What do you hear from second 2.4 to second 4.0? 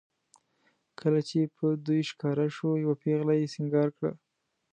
شو یوه پېغله یې سینګار